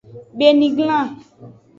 Beniglan. 0.37 1.09